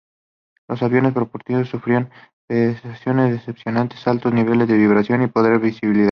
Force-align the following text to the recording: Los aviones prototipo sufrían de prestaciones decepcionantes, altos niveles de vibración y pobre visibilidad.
Los 0.67 0.81
aviones 0.81 1.13
prototipo 1.13 1.63
sufrían 1.63 2.09
de 2.49 2.69
prestaciones 2.81 3.33
decepcionantes, 3.33 4.07
altos 4.07 4.33
niveles 4.33 4.67
de 4.67 4.73
vibración 4.75 5.21
y 5.21 5.27
pobre 5.27 5.59
visibilidad. 5.59 5.99